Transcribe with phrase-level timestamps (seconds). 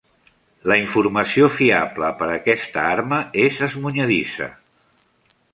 [0.71, 4.53] La informació fiable per a aquesta arma és esmunyedissa.